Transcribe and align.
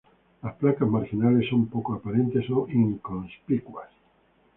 Las 0.41 0.55
placas 0.55 0.89
marginales 0.89 1.47
son 1.47 1.67
poco 1.67 1.93
aparentes 1.93 2.45
e 2.49 2.73
inconspicuas. 2.73 3.89